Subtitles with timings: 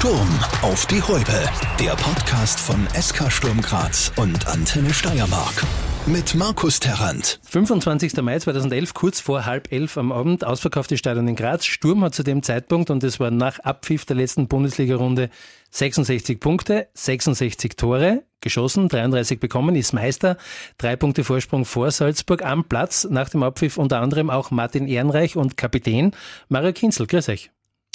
[0.00, 1.44] Sturm auf die Häupe.
[1.78, 5.62] Der Podcast von SK Sturm Graz und Antenne Steiermark.
[6.06, 7.38] Mit Markus Terrant.
[7.46, 8.16] 25.
[8.22, 11.66] Mai 2011, kurz vor halb elf am Abend, ausverkaufte Stadion in Graz.
[11.66, 15.28] Sturm hat zu dem Zeitpunkt, und es war nach Abpfiff der letzten Bundesliga-Runde,
[15.70, 20.38] 66 Punkte, 66 Tore geschossen, 33 bekommen, ist Meister,
[20.78, 23.06] drei Punkte Vorsprung vor Salzburg am Platz.
[23.10, 26.12] Nach dem Abpfiff unter anderem auch Martin Ehrenreich und Kapitän
[26.48, 27.06] Mario Kinzel.
[27.06, 27.50] Grüß euch.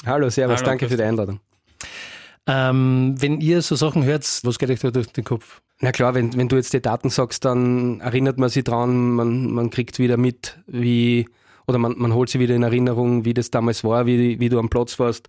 [0.05, 1.39] Hallo, servus, Hallo, danke für die Einladung.
[2.47, 5.61] Ähm, wenn ihr so Sachen hört, was geht euch da durch den Kopf?
[5.79, 9.51] Na klar, wenn, wenn du jetzt die Daten sagst, dann erinnert man sich dran, man,
[9.51, 11.27] man kriegt wieder mit, wie,
[11.67, 14.59] oder man, man holt sich wieder in Erinnerung, wie das damals war, wie, wie du
[14.59, 15.27] am Platz warst.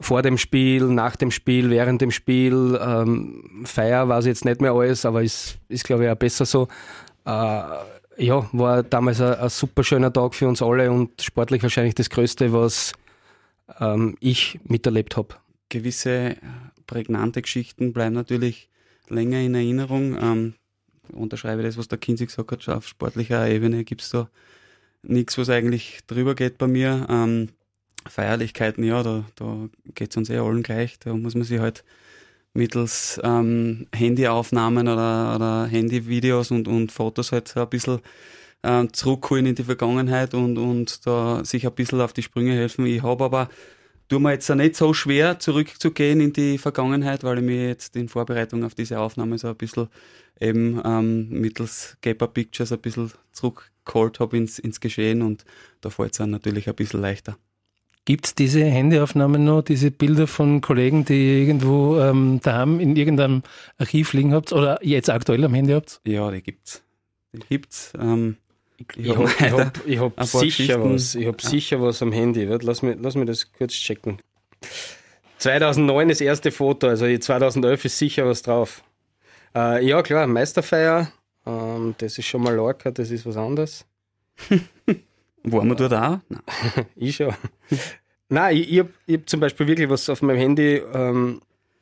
[0.00, 2.78] Vor dem Spiel, nach dem Spiel, während dem Spiel.
[2.80, 6.46] Ähm, Feier war es jetzt nicht mehr alles, aber ist, ist glaube ich auch besser
[6.46, 6.68] so.
[7.24, 7.62] Äh,
[8.16, 12.10] ja, war damals ein, ein super schöner Tag für uns alle und sportlich wahrscheinlich das
[12.10, 12.92] Größte, was
[13.80, 15.36] ähm, ich miterlebt habe.
[15.78, 16.36] Gewisse
[16.86, 18.68] prägnante Geschichten bleiben natürlich
[19.08, 20.16] länger in Erinnerung.
[20.20, 20.54] Ähm,
[21.12, 24.28] unterschreibe das, was der Kinsey gesagt hat, auf sportlicher Ebene gibt es da
[25.02, 27.06] nichts, was eigentlich drüber geht bei mir.
[27.10, 27.48] Ähm,
[28.06, 30.98] Feierlichkeiten, ja, da, da geht es uns eh allen gleich.
[30.98, 31.84] Da muss man sich halt
[32.52, 38.00] mittels ähm, Handyaufnahmen oder, oder Handyvideos und, und Fotos halt ein bisschen
[38.62, 42.86] äh, zurückholen in die Vergangenheit und, und da sich ein bisschen auf die Sprünge helfen.
[42.86, 43.48] Ich habe aber,
[44.14, 48.08] tue mir jetzt nicht so schwer zurückzugehen in die Vergangenheit, weil ich mir jetzt in
[48.08, 49.88] Vorbereitung auf diese Aufnahme so ein bisschen
[50.40, 55.44] eben ähm, mittels Gaper Pictures ein bisschen zurückgeholt habe ins, ins Geschehen und
[55.80, 57.36] da fällt es dann natürlich ein bisschen leichter.
[58.04, 63.42] Gibt es diese Handyaufnahmen noch, diese Bilder von Kollegen, die irgendwo ähm, daheim in irgendeinem
[63.78, 66.00] Archiv liegen habt oder jetzt aktuell am Handy habt?
[66.06, 66.84] Ja, die gibt's.
[67.32, 67.92] Die gibt's.
[67.98, 68.36] Ähm,
[68.96, 69.28] ich, ich habe
[69.64, 71.14] hab, hab sicher was.
[71.14, 71.48] Ich habe ja.
[71.48, 72.44] sicher was am Handy.
[72.44, 74.18] Lass mich, lass mich das kurz checken.
[75.38, 78.82] 2009 das erste Foto, also 2011 ist sicher was drauf.
[79.54, 81.12] Äh, ja, klar, Meisterfeier.
[81.46, 83.84] Ähm, das ist schon mal Lorca, das ist was anderes.
[85.42, 86.18] Waren wir dort auch?
[86.96, 87.34] Ich schon.
[88.28, 91.40] Nein, ich, ich habe hab zum Beispiel wirklich was auf meinem Handy ähm,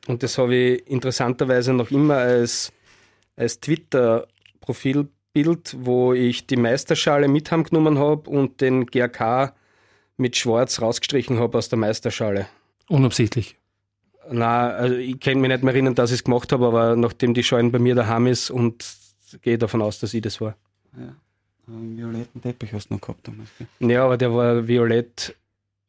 [0.08, 2.72] und das habe ich interessanterweise noch immer als,
[3.36, 9.54] als Twitter-Profil Bild, wo ich die Meisterschale mit genommen habe und den GRK
[10.16, 12.46] mit Schwarz rausgestrichen habe aus der Meisterschale.
[12.88, 13.56] Unabsichtlich?
[14.30, 17.34] Na, also ich kann mich nicht mehr erinnern, dass ich es gemacht habe, aber nachdem
[17.34, 18.84] die Schalen bei mir daheim ist und
[19.40, 20.56] gehe davon aus, dass ich das war.
[20.96, 21.16] Ja.
[21.68, 23.48] Einen violetten Teppich hast du noch gehabt damals.
[23.56, 23.90] Gell?
[23.90, 25.36] Ja, aber der war violett,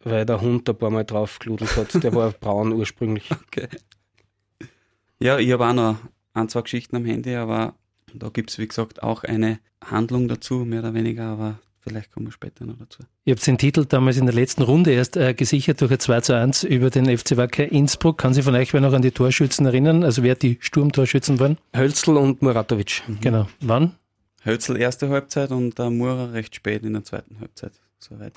[0.03, 2.03] weil der Hund ein paar Mal drauf geludelt hat.
[2.03, 3.29] Der war braun ursprünglich.
[3.31, 3.67] Okay.
[5.19, 5.97] Ja, ich habe auch noch
[6.33, 7.75] ein, zwei Geschichten am Handy, aber
[8.13, 12.27] da gibt es, wie gesagt, auch eine Handlung dazu, mehr oder weniger, aber vielleicht kommen
[12.27, 13.03] wir später noch dazu.
[13.25, 16.21] Ihr habt den Titel damals in der letzten Runde erst äh, gesichert durch ein 2
[16.21, 18.17] zu 1 über den FC Wacker Innsbruck.
[18.17, 20.03] Kann sich von euch wer noch an die Torschützen erinnern?
[20.03, 21.57] Also wer die Sturmtorschützen waren?
[21.75, 23.03] Hölzl und Muratovic.
[23.07, 23.19] Mhm.
[23.21, 23.47] Genau.
[23.61, 23.95] Wann?
[24.45, 27.73] Hölzl erste Halbzeit und der Mura recht spät in der zweiten Halbzeit.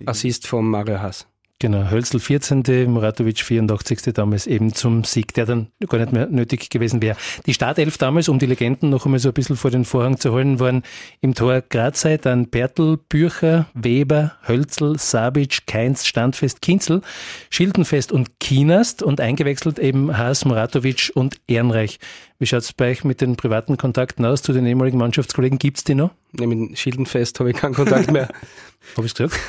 [0.07, 1.27] Assist von Mario Haas.
[1.59, 4.13] Genau, Hölzl 14., Muratovic 84.
[4.13, 7.17] damals eben zum Sieg, der dann gar nicht mehr nötig gewesen wäre.
[7.47, 10.33] Die Startelf damals, um die Legenden noch einmal so ein bisschen vor den Vorhang zu
[10.33, 10.83] holen, waren
[11.23, 17.01] im Tor Grazei, dann Bertel, Bücher, Weber, Hölzl, Sabic, Keinz, Standfest, Kinzel,
[17.49, 21.99] Schildenfest und Kienast und eingewechselt eben Haas, Muratovic und Ehrenreich.
[22.39, 25.59] Wie schaut es bei euch mit den privaten Kontakten aus zu den ehemaligen Mannschaftskollegen?
[25.59, 26.11] Gibt es die noch?
[26.33, 28.29] Nee, mit Schildenfest habe ich keinen Kontakt mehr.
[28.97, 29.41] Habe ich es gesagt?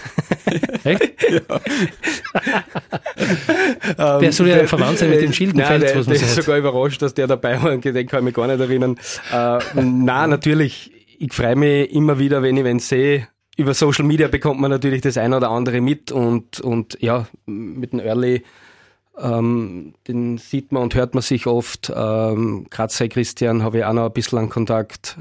[0.84, 1.14] Echt?
[1.30, 1.62] Ja.
[4.20, 6.58] der soll ja verwandt sein mit dem Schildenfest, nein, der, was man der ist sogar
[6.58, 7.78] überrascht, dass der dabei war.
[7.78, 8.98] Den kann ich mich gar nicht erinnern.
[9.32, 10.92] Äh, nein, natürlich.
[11.20, 13.28] Ich freue mich immer wieder, wenn ich wen sehe.
[13.58, 17.94] Über Social Media bekommt man natürlich das eine oder andere mit und, und ja, mit
[17.94, 18.44] dem Early
[19.20, 21.92] ähm, den sieht man und hört man sich oft.
[21.96, 25.18] Ähm, Kratzer Christian habe ich auch noch ein bisschen an Kontakt.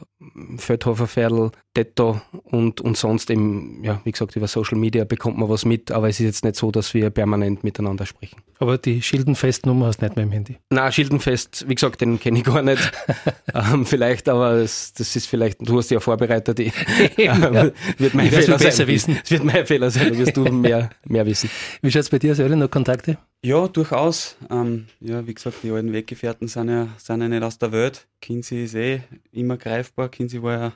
[0.59, 5.49] Feldhofer Pferdl, Detto und, und sonst eben, ja, wie gesagt, über Social Media bekommt man
[5.49, 8.41] was mit, aber es ist jetzt nicht so, dass wir permanent miteinander sprechen.
[8.59, 10.57] Aber die Schildenfest-Nummer hast du nicht mehr im Handy?
[10.71, 12.93] Na, Schildenfest, wie gesagt, den kenne ich gar nicht.
[13.55, 16.73] ähm, vielleicht, aber es, das ist vielleicht, du hast ja vorbereitet, die,
[17.19, 18.87] ähm, wird mein Fehler sein.
[18.87, 19.19] Wissen.
[19.23, 21.51] Es wird mein Fehler sein, da wirst du mehr, mehr wissen.
[21.83, 23.19] Wie schaut es bei dir aus, Noch Kontakte?
[23.43, 24.37] Ja, durchaus.
[24.51, 28.07] Ähm, ja, wie gesagt, die alten Weggefährten sind ja, sind ja nicht aus der Welt.
[28.21, 30.09] Kinsey ist eh immer greifbar.
[30.17, 30.73] Kinsey war ja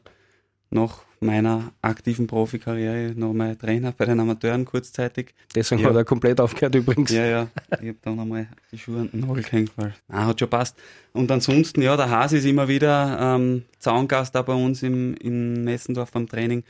[0.71, 5.35] nach meiner aktiven Profikarriere noch mein Trainer bei den Amateuren kurzzeitig.
[5.55, 5.89] Deswegen ja.
[5.89, 7.11] hat er komplett aufgehört übrigens.
[7.11, 7.49] Ja, ja.
[7.81, 10.77] Ich habe dann einmal die Schuhe an den Nagel gehängt, weil ah, hat schon passt.
[11.13, 15.65] Und ansonsten, ja, der Hase ist immer wieder ähm, Zaungast da bei uns im, in
[15.65, 16.63] Nessendorf beim Training.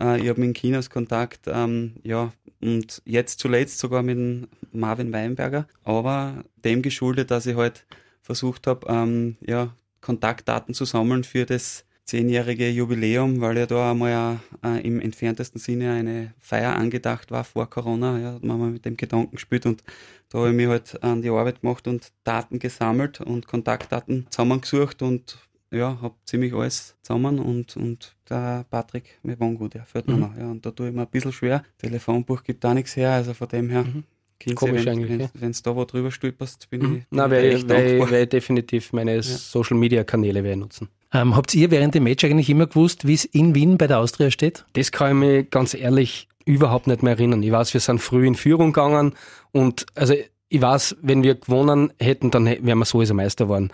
[0.00, 2.32] Äh, ich habe mit Chinas Kontakt, ähm, ja,
[2.62, 7.86] und jetzt zuletzt sogar mit Marvin Weinberger, aber dem geschuldet, dass ich halt
[8.22, 14.40] versucht habe, ähm, ja, Kontaktdaten zu sammeln für das zehnjährige Jubiläum, weil ja da einmal
[14.64, 18.18] äh, im entferntesten Sinne eine Feier angedacht war vor Corona.
[18.18, 19.84] Ja, hat man mal mit dem Gedanken gespielt und
[20.28, 25.02] da habe ich mich halt an die Arbeit gemacht und Daten gesammelt und Kontaktdaten zusammengesucht
[25.02, 25.38] und
[25.70, 30.20] ja, habe ziemlich alles zusammen und, und der Patrick war gut, ja, fällt mir mhm.
[30.20, 30.36] noch.
[30.36, 31.62] Ja, und da tue ich mir ein bisschen schwer.
[31.78, 33.84] Telefonbuch gibt da nichts her, also von dem her.
[33.84, 34.02] Mhm.
[34.56, 35.28] Komisch wenn, eigentlich.
[35.34, 36.96] Wenn es da wo drüber stolperst, bin mhm.
[36.96, 37.04] ich.
[37.10, 39.22] Na, werde ich, werde definitiv meine ja.
[39.22, 40.88] Social Media Kanäle nutzen.
[41.12, 43.98] Ähm, habt ihr während dem Match eigentlich immer gewusst, wie es in Wien bei der
[43.98, 44.64] Austria steht?
[44.74, 47.42] Das kann ich mich ganz ehrlich überhaupt nicht mehr erinnern.
[47.42, 49.14] Ich weiß, wir sind früh in Führung gegangen
[49.52, 50.14] und also
[50.48, 53.70] ich weiß, wenn wir gewonnen hätten, dann wären wir sowieso Meister geworden.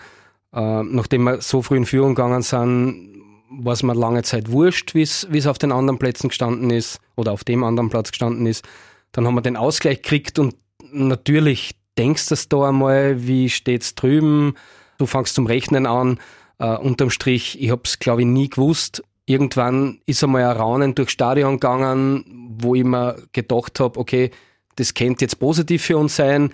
[0.54, 4.94] Äh, nachdem wir so früh in Führung gegangen sind, war es mir lange Zeit wurscht,
[4.94, 8.64] wie es auf den anderen Plätzen gestanden ist oder auf dem anderen Platz gestanden ist.
[9.12, 10.56] Dann haben wir den Ausgleich gekriegt und
[10.92, 14.54] natürlich denkst du da einmal, wie steht's drüben,
[14.98, 16.18] du fangst zum Rechnen an.
[16.58, 19.02] Uh, unterm Strich, ich habe es glaube ich nie gewusst.
[19.26, 22.24] Irgendwann ist einmal ein Raunen durchs Stadion gegangen,
[22.58, 24.30] wo ich mir gedacht habe, okay,
[24.76, 26.50] das könnte jetzt positiv für uns sein,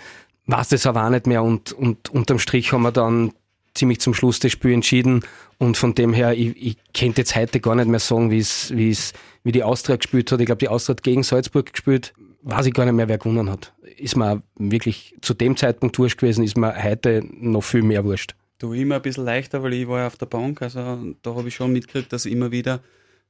[0.46, 3.32] weiß das aber auch nicht mehr und, und unterm Strich haben wir dann
[3.74, 5.22] ziemlich zum Schluss das Spiel entschieden
[5.58, 8.74] und von dem her, ich, ich könnte jetzt heute gar nicht mehr sagen, wie es,
[8.74, 9.12] wie es,
[9.44, 10.40] wie die Austria gespielt hat.
[10.40, 12.12] Ich glaube, die Austria hat gegen Salzburg gespielt.
[12.42, 13.72] Weiß ich gar nicht mehr, wer gewonnen hat.
[13.96, 18.34] Ist mir wirklich zu dem Zeitpunkt wurscht gewesen, ist mir heute noch viel mehr wurscht.
[18.62, 21.48] Du immer ein bisschen leichter, weil ich war ja auf der Bank, also da habe
[21.48, 22.78] ich schon mitgekriegt, dass immer wieder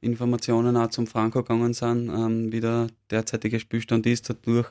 [0.02, 4.28] Informationen auch zum Franco gegangen sind, ähm, wie der derzeitige Spielstand ist.
[4.28, 4.68] Dadurch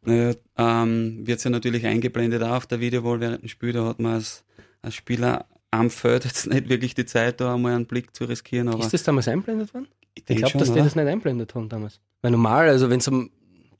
[0.00, 3.74] naja, ähm, wird es ja natürlich eingeblendet auch auf der Videowall während dem Spiel.
[3.74, 4.42] Da hat man als,
[4.80, 8.68] als Spieler am Feld jetzt nicht wirklich die Zeit, da einmal einen Blick zu riskieren.
[8.78, 9.88] Ist das damals einblendet worden?
[10.14, 12.00] Ich, ich glaube, dass die das nicht einblendet haben damals.
[12.22, 13.28] Weil normal, also wenn es um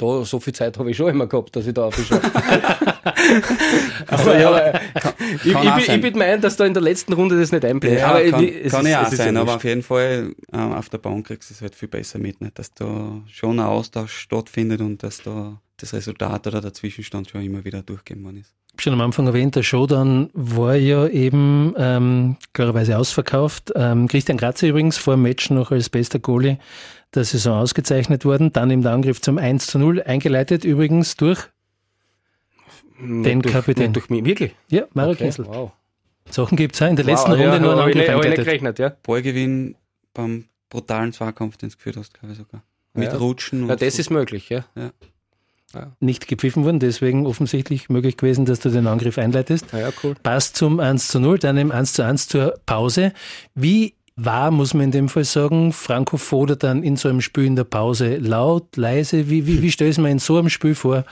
[0.00, 2.20] da, so viel Zeit habe ich schon immer gehabt, dass ich da aufschaue.
[4.06, 5.14] aber, ja, aber kann,
[5.44, 8.00] ich, kann ich, ich, bitte meinen, dass da in der letzten Runde das nicht einblendet.
[8.00, 10.99] Ja, aber kann, ich, kann ja auch sein, aber auf jeden Fall äh, auf der
[10.99, 12.58] Bank kriegst du es halt viel besser mit, nicht?
[12.58, 17.43] dass da schon ein Austausch stattfindet und dass da das Resultat oder der Zwischenstand schon
[17.43, 18.55] immer wieder durchgegeben worden ist.
[18.79, 23.73] Schon am Anfang erwähnt, der Showdown war ja eben ähm, klarerweise ausverkauft.
[23.75, 26.58] Ähm, Christian Grazer übrigens vor dem Match noch als bester Goalie
[27.15, 28.53] der Saison ausgezeichnet worden.
[28.53, 31.49] Dann im Angriff zum 1 zu 0 eingeleitet übrigens durch
[33.01, 33.93] den durch, Kapitän.
[33.93, 34.55] Durch mich, wirklich?
[34.69, 35.47] Ja, Mario okay, Kessel.
[35.47, 35.73] Wow.
[36.29, 38.45] Sachen gibt es auch in der letzten wow, Runde ja, nur einen Angriff eingeleitet.
[38.45, 38.93] Gerechnet, ja.
[39.03, 39.75] Ballgewinn
[40.15, 42.62] beim brutalen Zweikampf, den du geführt hast, glaube ich sogar.
[42.93, 43.19] Mit ja.
[43.19, 43.69] Rutschen.
[43.69, 44.01] Ja, das so.
[44.01, 44.65] ist möglich, ja.
[44.77, 44.91] ja.
[45.75, 45.93] Ja.
[46.01, 49.67] Nicht gepfiffen worden, deswegen offensichtlich möglich gewesen, dass du den Angriff einleitest.
[49.73, 50.17] Ja, ja, cool.
[50.21, 53.12] Passt zum 1 zu 0, dann im 1 zu 1 zur Pause.
[53.55, 57.44] Wie war, muss man in dem Fall sagen, Franco Foda dann in so einem Spiel
[57.44, 59.31] in der Pause laut, leise?
[59.31, 61.05] Wie, wie, wie stellst du mir in so einem Spiel vor,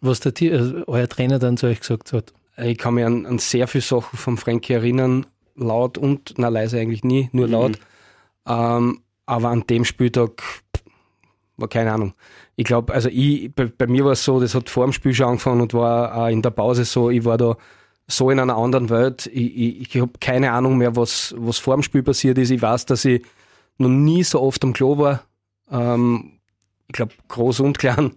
[0.00, 2.32] was der, also euer Trainer dann zu euch gesagt hat?
[2.56, 5.26] Ich kann mich an, an sehr viele Sachen von Frankie erinnern,
[5.56, 7.52] laut und, na leise eigentlich nie, nur mhm.
[7.52, 7.78] laut.
[8.46, 10.42] Ähm, aber an dem Spieltag
[11.56, 12.14] war keine Ahnung.
[12.56, 15.14] Ich glaube, also ich, bei, bei mir war es so, das hat vor dem Spiel
[15.14, 17.56] schon angefangen und war auch in der Pause so, ich war da
[18.10, 19.26] so in einer anderen Welt.
[19.32, 22.50] Ich, ich, ich habe keine Ahnung mehr, was, was vor dem Spiel passiert ist.
[22.50, 23.22] Ich weiß, dass ich
[23.78, 25.24] noch nie so oft am Klo war.
[25.70, 26.32] Ähm,
[26.88, 28.12] ich glaube, groß und klein.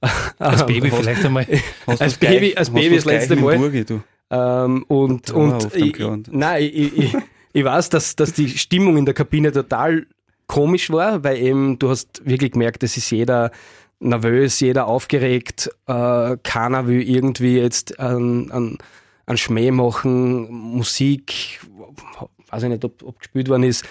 [0.38, 1.46] Als Baby hast, vielleicht einmal.
[1.86, 3.56] Als Baby, als Baby das letzte Mal.
[3.56, 4.02] Burgi, du?
[4.30, 5.96] Ähm, und und ich,
[6.30, 7.16] nein, ich, ich,
[7.52, 10.06] ich weiß, dass, dass die Stimmung in der Kabine total
[10.46, 13.52] komisch war, weil eben du hast wirklich gemerkt, es ist jeder
[14.00, 18.78] nervös, jeder aufgeregt, äh, keiner will irgendwie jetzt an, an,
[19.26, 21.60] an Schmäh machen, Musik,
[22.50, 23.84] weiß ich nicht, ob, ob gespielt worden ist.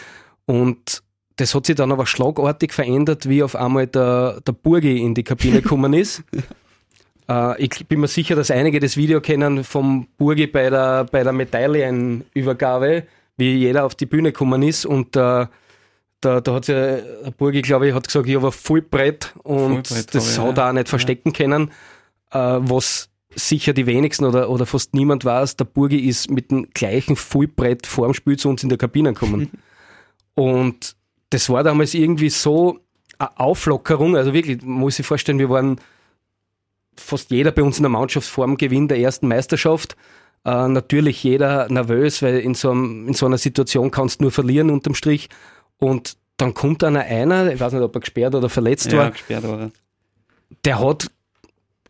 [0.46, 1.02] Und
[1.38, 5.24] das hat sich dann aber schlagartig verändert, wie auf einmal der, der Burgi in die
[5.24, 6.24] Kabine gekommen ist.
[7.30, 11.24] äh, ich bin mir sicher, dass einige das Video kennen vom Burgi bei der, bei
[11.24, 13.04] der Medaillenübergabe,
[13.38, 15.48] wie jeder auf die Bühne gekommen ist und äh,
[16.22, 19.88] da, da hat ja der Burgi, glaube ich, hat gesagt, ich habe voll Brett und
[19.88, 21.34] Vollbrett das hat er auch nicht verstecken ja.
[21.34, 21.72] können.
[22.32, 26.70] Äh, was sicher die wenigsten oder, oder fast niemand weiß, der Burgi ist mit dem
[26.74, 29.52] gleichen Vollbrett vorm Spiel zu uns in der Kabine gekommen.
[30.36, 30.96] und
[31.30, 32.80] das war damals irgendwie so
[33.18, 35.80] eine Auflockerung, also wirklich, muss ich vorstellen, wir waren
[36.96, 39.96] fast jeder bei uns in der Mannschaft dem Gewinn der ersten Meisterschaft.
[40.44, 44.32] Äh, natürlich jeder nervös, weil in so, einem, in so einer Situation kannst du nur
[44.32, 45.30] verlieren unterm Strich.
[45.78, 49.12] Und dann kommt einer einer, ich weiß nicht, ob er gesperrt oder verletzt ja, war.
[49.12, 49.72] gesperrt war.
[50.66, 51.12] Der hat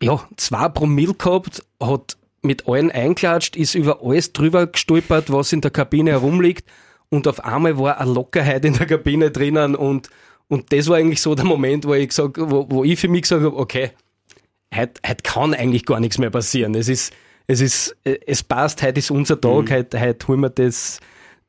[0.02, 5.60] ja zwei Promille gehabt, hat mit allen einklatscht, ist über alles drüber gestolpert, was in
[5.60, 6.68] der Kabine herumliegt
[7.08, 10.10] und auf einmal war eine Lockerheit in der Kabine drinnen und
[10.52, 13.22] Und das war eigentlich so der Moment, wo ich gesagt, wo, wo ich für mich
[13.22, 13.92] gesagt habe, okay,
[14.74, 16.74] heute, heute kann eigentlich gar nichts mehr passieren.
[16.74, 17.14] Es ist,
[17.46, 19.70] es ist, es passt, heute ist unser Tag, mhm.
[19.70, 21.00] heute, heute holen wir das,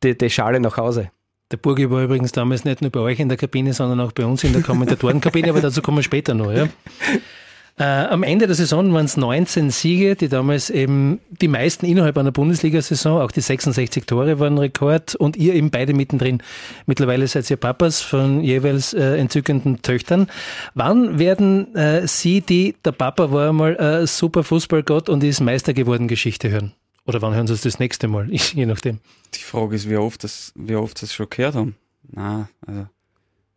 [0.03, 1.11] die, die Schale nach Hause.
[1.51, 4.25] Der Burgi war übrigens damals nicht nur bei euch in der Kabine, sondern auch bei
[4.25, 6.53] uns in der Kommentatorenkabine, aber dazu kommen wir später noch.
[6.53, 6.69] Ja.
[7.75, 12.17] Äh, am Ende der Saison waren es 19 Siege, die damals eben die meisten innerhalb
[12.19, 16.43] einer Bundesliga-Saison, auch die 66 Tore waren Rekord und ihr eben beide mittendrin.
[16.85, 20.27] Mittlerweile seid ihr Papas von jeweils äh, entzückenden Töchtern.
[20.75, 25.73] Wann werden äh, Sie, die der Papa war einmal äh, super Fußballgott und ist Meister
[25.73, 26.73] geworden, Geschichte hören?
[27.07, 28.29] Oder wann hören Sie es das nächste Mal?
[28.31, 28.99] Je nachdem.
[29.33, 31.75] Die Frage ist, wie oft das, wie oft das schon gehört haben.
[32.11, 32.85] Na, also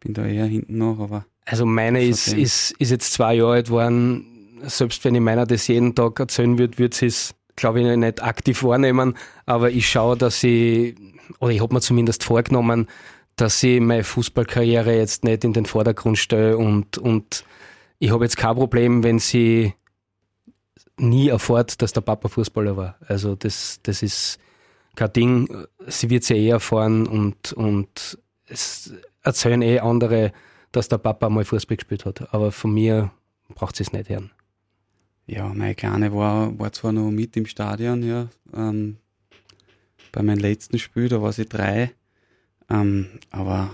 [0.01, 3.67] bin da eher hinten noch, aber also meine ist, ist, ist jetzt zwei Jahre alt
[3.67, 4.59] geworden.
[4.63, 8.23] Selbst wenn ich meiner das jeden Tag erzählen würde, würde sie es, glaube ich, nicht
[8.23, 9.17] aktiv wahrnehmen.
[9.47, 10.97] Aber ich schaue, dass ich,
[11.39, 12.89] oder ich habe mir zumindest vorgenommen,
[13.37, 17.45] dass ich meine Fußballkarriere jetzt nicht in den Vordergrund stelle und, und
[17.99, 19.75] ich habe jetzt kein Problem, wenn sie
[20.97, 22.97] nie erfährt, dass der Papa Fußballer war.
[23.07, 24.39] Also das, das ist
[24.97, 25.67] kein Ding.
[25.87, 30.33] Sie wird es ja eh erfahren und, und es erzählen eh andere
[30.77, 32.35] dass der Papa mal Fußball gespielt hat.
[32.35, 33.11] Aber von mir
[33.55, 34.31] braucht es nicht hören.
[35.27, 38.99] Ja, meine Kleine war, war zwar noch mit im Stadion, ja, ähm,
[40.13, 41.93] bei meinem letzten Spiel, da war sie drei,
[42.71, 43.71] ähm, aber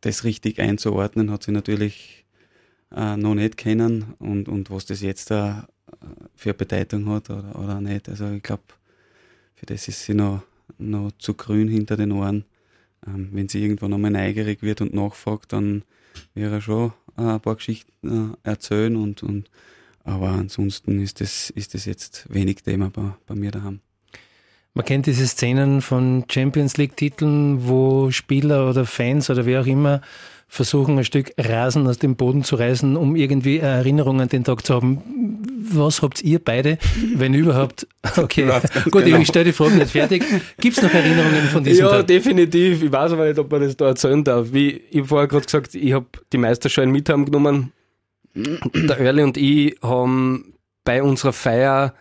[0.00, 2.24] das richtig einzuordnen hat sie natürlich
[2.94, 7.58] äh, noch nicht kennen und, und was das jetzt da äh, für Bedeutung hat oder,
[7.58, 8.08] oder nicht.
[8.08, 8.62] Also ich glaube,
[9.54, 10.42] für das ist sie noch,
[10.78, 12.44] noch zu grün hinter den Ohren.
[13.06, 15.82] Ähm, wenn sie irgendwann einmal neugierig wird und nachfragt, dann
[16.34, 19.50] wäre schon äh, ein paar Geschichten äh, erzählen und, und
[20.04, 23.80] aber ansonsten ist das, ist das jetzt wenig Thema bei, bei mir daheim.
[24.76, 30.02] Man kennt diese Szenen von Champions League-Titeln, wo Spieler oder Fans oder wer auch immer
[30.48, 34.44] versuchen, ein Stück Rasen aus dem Boden zu reißen, um irgendwie eine Erinnerung an den
[34.44, 35.00] Tag zu haben.
[35.72, 36.76] Was habt ihr beide,
[37.14, 37.88] wenn überhaupt?
[38.18, 38.50] Okay,
[38.90, 39.16] gut, genau.
[39.16, 40.22] ich stelle die Frage nicht fertig.
[40.60, 42.00] Gibt es noch Erinnerungen von diesem ja, Tag?
[42.00, 42.82] Ja, definitiv.
[42.82, 44.48] Ich weiß aber nicht, ob man das da erzählen darf.
[44.52, 47.72] Wie ich vorher gerade gesagt, ich habe die Meisterschein mit haben genommen.
[48.34, 50.52] Der Early und ich haben
[50.84, 51.94] bei unserer Feier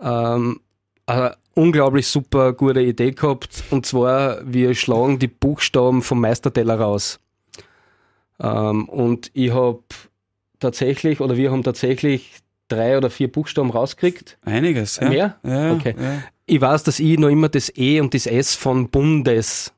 [0.00, 0.58] ähm,
[1.06, 3.64] eine unglaublich super gute Idee gehabt.
[3.70, 7.20] Und zwar, wir schlagen die Buchstaben vom Meisterteller raus.
[8.40, 9.82] Ähm, und ich habe
[10.60, 14.38] tatsächlich, oder wir haben tatsächlich drei oder vier Buchstaben rausgekriegt.
[14.44, 15.08] Einiges, ja.
[15.08, 15.36] Mehr?
[15.42, 15.94] Ja, okay.
[15.98, 16.22] Ja.
[16.46, 19.72] Ich weiß, dass ich noch immer das E und das S von Bundes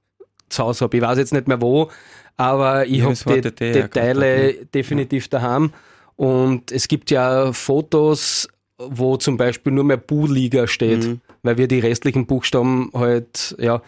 [0.49, 0.97] zu Hause habe.
[0.97, 1.90] Ich weiß jetzt nicht mehr wo,
[2.37, 5.73] aber ich habe die, die Teile definitiv daheim.
[6.16, 11.21] Und es gibt ja Fotos, wo zum Beispiel nur mehr Bu-Liga steht, mhm.
[11.43, 13.83] weil wir die restlichen Buchstaben halt, ja,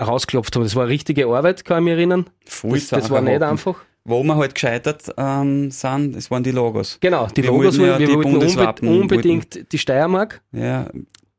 [0.00, 0.62] rausgeklopft haben.
[0.62, 2.26] Das war eine richtige Arbeit, kann ich mich erinnern.
[2.44, 3.76] Voll das, das war nicht einfach.
[4.04, 6.98] Wo wir halt gescheitert ähm, sind, das waren die Logos.
[7.00, 9.68] Genau, die wir Logos, wollten ja wir die wollten unbe unbedingt wollten.
[9.70, 10.40] die Steiermark.
[10.52, 10.88] Ja.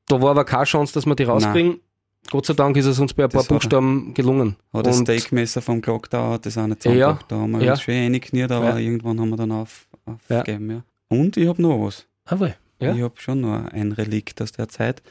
[0.08, 1.70] Da war aber keine Chance, dass wir die rauskriegen.
[1.72, 1.80] Nein.
[2.30, 4.56] Gott sei Dank ist es uns bei ein paar Buchstaben gelungen.
[4.72, 7.72] Hat das Steakmesser vom Glock da, das auch nicht ja, Da haben wir ja.
[7.72, 8.78] uns schön eingekniert, aber ja.
[8.78, 10.70] irgendwann haben wir dann auf, aufgegeben.
[10.70, 10.84] Ja.
[11.08, 12.06] Und ich habe noch was.
[12.30, 12.94] Aber, ja.
[12.96, 15.02] Ich habe schon noch ein Relikt aus der Zeit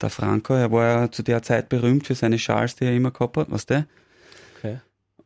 [0.00, 3.10] der Franco, er war ja zu der Zeit berühmt für seine Schals, die er immer
[3.10, 3.86] gehabt hat, weißt du?
[4.58, 4.78] Okay.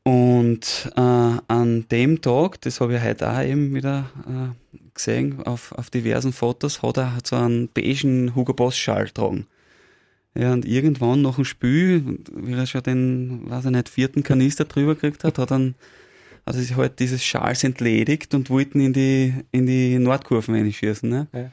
[0.03, 5.73] Und äh, an dem Tag, das habe ich heute auch eben wieder äh, gesehen auf,
[5.73, 9.47] auf diversen Fotos, hat er so einen beigen Hugo Boss Schal getragen.
[10.37, 14.65] Ja, und irgendwann nach dem Spiel, wie er schon den, weiß ich nicht, vierten Kanister
[14.65, 15.77] drüber gekriegt hat, hat dann hat
[16.47, 21.09] er sich halt dieses Schals entledigt und wollten in die, in die Nordkurven reinschießen.
[21.09, 21.27] Ne?
[21.33, 21.51] Ja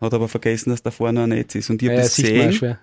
[0.00, 1.70] hat aber vergessen, dass da vorne ein Netz ist.
[1.70, 2.78] Und ich habe ja, das gesehen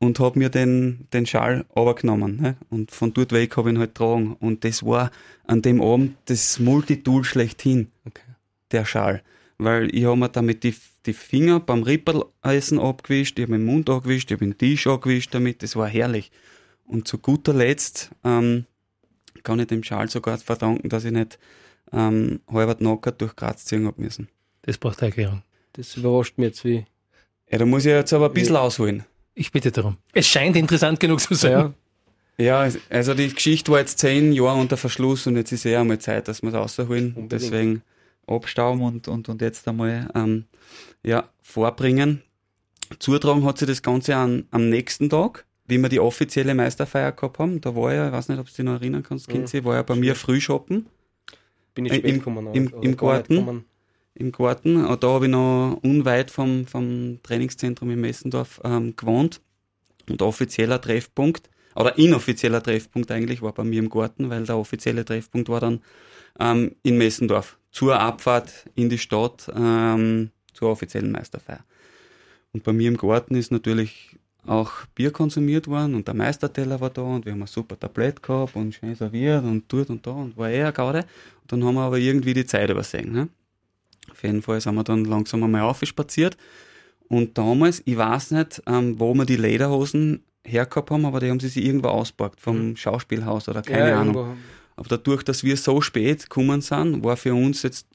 [0.00, 2.40] und habe mir den, den Schal runtergenommen.
[2.40, 2.56] Ne?
[2.70, 4.36] Und von dort weg habe ich ihn halt getragen.
[4.38, 5.10] Und das war
[5.46, 8.22] an dem Abend das Multitool schlechthin, okay.
[8.70, 9.22] der Schal.
[9.56, 10.74] Weil ich habe mir damit die,
[11.06, 15.34] die Finger beim Ripperleisen abgewischt, ich habe den Mund angewischt, ich habe den Tisch angewischt
[15.34, 16.30] damit, das war herrlich.
[16.86, 18.66] Und zu guter Letzt ähm,
[19.42, 21.38] kann ich dem Schal sogar verdanken, dass ich nicht
[21.92, 24.28] ähm, halber knockert durch Graz ziehen habe müssen.
[24.62, 25.42] Das braucht eine Erklärung.
[25.72, 26.84] Das überrascht mich jetzt wie.
[27.50, 29.04] Ja, da muss ich jetzt aber ein bisschen ausholen.
[29.34, 29.96] Ich bitte darum.
[30.12, 31.74] Es scheint interessant genug zu sein.
[32.38, 32.64] Ja.
[32.66, 35.98] ja, also die Geschichte war jetzt zehn Jahre unter Verschluss und jetzt ist eh einmal
[35.98, 37.14] Zeit, dass wir es rausholen.
[37.14, 37.32] Unbedingt.
[37.32, 37.82] Deswegen
[38.26, 40.46] abstauben und, und, und jetzt einmal ähm,
[41.02, 42.22] ja, vorbringen.
[42.98, 47.38] Zutragen hat sich das Ganze an, am nächsten Tag, wie wir die offizielle Meisterfeier gehabt
[47.38, 47.60] haben.
[47.60, 49.74] Da war ja, ich weiß nicht, ob du dich noch erinnern kannst, Kinzi, ja, war
[49.76, 50.86] ja bei mir früh shoppen.
[51.74, 52.54] Bin ich spät äh, im, gekommen.
[52.54, 53.64] Im, im Garten
[54.18, 54.74] im Garten.
[54.74, 59.40] Da habe ich noch unweit vom, vom Trainingszentrum in Messendorf ähm, gewohnt
[60.08, 65.04] und offizieller Treffpunkt oder inoffizieller Treffpunkt eigentlich, war bei mir im Garten, weil der offizielle
[65.04, 65.80] Treffpunkt war dann
[66.40, 71.64] ähm, in Messendorf zur Abfahrt in die Stadt ähm, zur offiziellen Meisterfeier.
[72.52, 74.16] Und bei mir im Garten ist natürlich
[74.48, 78.22] auch Bier konsumiert worden und der Meisterteller war da und wir haben ein super Tablett
[78.22, 81.04] gehabt und schön serviert und dort und da und war eher Gaude.
[81.42, 83.12] Und dann haben wir aber irgendwie die Zeit übersehen.
[83.12, 83.28] Ne?
[84.10, 86.36] Auf jeden Fall sind wir dann langsam einmal aufspaziert.
[87.08, 91.40] Und damals, ich weiß nicht, ähm, wo wir die Lederhosen hergehabt haben, aber die haben
[91.40, 92.76] sie sich irgendwo ausgeborgt, vom mhm.
[92.76, 94.14] Schauspielhaus oder keine ja, Ahnung.
[94.14, 94.36] Irgendwo.
[94.76, 97.86] Aber dadurch, dass wir so spät gekommen sind, war für uns jetzt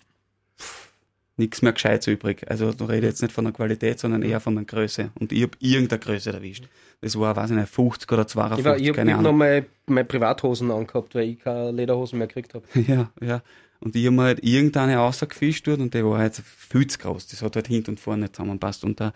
[1.44, 2.50] nichts mehr Gescheites übrig.
[2.50, 5.12] Also da rede ich jetzt nicht von der Qualität, sondern eher von der Größe.
[5.20, 6.68] Und ich habe irgendeine Größe erwischt.
[7.02, 9.36] Das war, weiß ich nicht, 50 oder 52, ich, war, ich keine hab, Ahnung.
[9.36, 12.66] Ich habe noch meine, meine Privathosen angehabt, weil ich keine Lederhosen mehr gekriegt habe.
[12.88, 13.42] ja, ja.
[13.82, 17.28] Und ich habe mir halt irgendeine rausgefischt dort und der war halt viel zu groß.
[17.28, 18.86] Das hat halt hinten und vorne nicht zusammenpasst.
[18.86, 19.14] Und der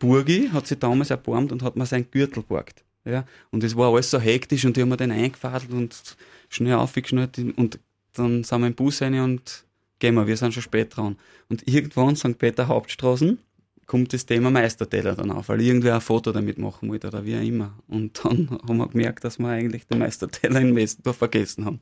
[0.00, 2.82] Burgi hat sich damals erbarmt und hat mir seinen Gürtel geborgt.
[3.04, 6.16] Ja, und es war alles so hektisch und die haben mir den eingefadelt und
[6.50, 7.78] schnell aufgeschnallt und
[8.12, 9.64] dann sind wir im Bus rein und
[10.00, 11.16] gehen wir, wir sind schon spät dran.
[11.48, 12.38] Und irgendwann, St.
[12.38, 13.38] Peter Hauptstraßen,
[13.86, 17.36] kommt das Thema Meisterteller dann auf, weil irgendwer ein Foto damit machen wollte oder wie
[17.36, 17.74] auch immer.
[17.88, 21.80] Und dann haben wir gemerkt, dass wir eigentlich den Meisterteller in Westendorf vergessen haben.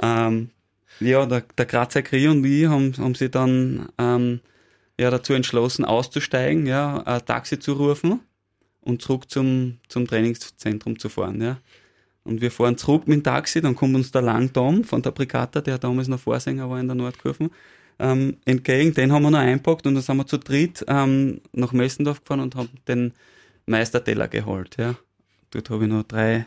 [0.00, 0.50] Ähm,
[1.00, 4.40] ja, der, der Grazer Krie und ich haben, haben sie dann ähm,
[4.98, 8.20] ja, dazu entschlossen, auszusteigen, ja, ein Taxi zu rufen
[8.80, 11.40] und zurück zum, zum Trainingszentrum zu fahren.
[11.42, 11.58] Ja.
[12.24, 15.60] Und wir fahren zurück mit dem Taxi, dann kommt uns der Langdom von der Brigata,
[15.60, 17.50] der damals noch Vorsänger war in der Nordkurve,
[17.98, 18.94] ähm, entgegen.
[18.94, 22.40] Den haben wir noch einpackt und dann sind wir zu dritt ähm, nach Messendorf gefahren
[22.40, 23.12] und haben den
[23.66, 24.76] Meisterteller geholt.
[24.78, 24.96] Ja.
[25.50, 26.46] Dort habe ich noch drei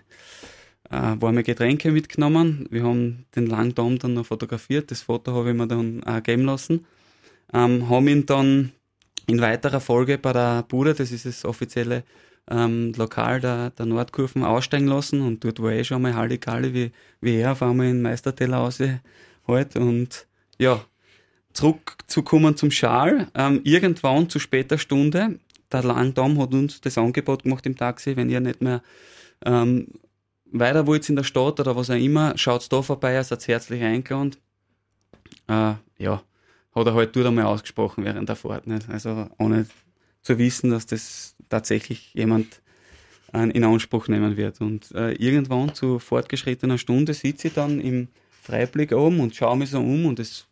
[0.90, 2.68] äh, warme Getränke mitgenommen.
[2.70, 4.90] Wir haben den Langdom dann noch fotografiert.
[4.92, 6.86] Das Foto habe ich mir dann auch geben lassen.
[7.54, 8.72] Ähm, haben ihn dann
[9.28, 12.04] in weiterer Folge bei der Bude, das ist das offizielle
[12.50, 16.92] ähm, Lokal der, der Nordkurven, aussteigen lassen und dort war eh schon mal Halligalli, wie,
[17.22, 19.02] wie er auf einmal in Meisterteller aushält
[19.76, 20.28] und
[20.58, 20.84] ja,
[21.54, 25.40] zurückzukommen zum Schal, ähm, irgendwann zu später Stunde,
[25.72, 28.82] der Langdom hat uns das Angebot gemacht im Taxi, wenn ihr nicht mehr
[29.46, 29.88] ähm,
[30.52, 33.84] weiter wollt in der Stadt oder was auch immer, schaut da vorbei, er seid herzlich
[33.84, 34.36] eingeladen.
[35.48, 36.22] Äh, ja,
[36.74, 38.68] hat er halt dort einmal ausgesprochen während der Fahrt.
[38.68, 38.90] Nicht?
[38.90, 39.66] Also ohne
[40.28, 42.62] zu wissen, dass das tatsächlich jemand
[43.34, 44.60] äh, in Anspruch nehmen wird.
[44.60, 48.10] Und äh, irgendwann zu fortgeschrittener Stunde sitze ich dann im
[48.44, 50.46] Freiblick oben und schaue mich so um und es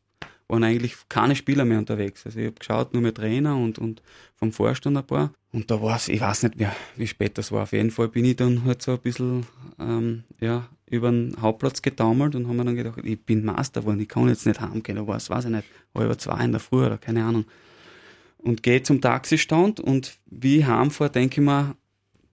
[0.48, 2.26] waren eigentlich keine Spieler mehr unterwegs.
[2.26, 4.02] Also ich habe geschaut, nur mehr Trainer und, und
[4.36, 5.34] vom Vorstand ein paar.
[5.52, 7.64] Und da war es, ich weiß nicht mehr, wie spät das war.
[7.64, 9.46] Auf jeden Fall bin ich dann halt so ein bisschen
[9.78, 14.00] ähm, ja, über den Hauptplatz getaumelt und haben mir dann gedacht, ich bin Master geworden,
[14.00, 16.86] ich kann jetzt nicht heimgehen, aber was weiß ich nicht, halb zwei in der Früh
[16.86, 17.46] oder keine Ahnung.
[18.46, 21.76] Und gehe zum Taxistand und wie ich heimfahre, denke ich mir,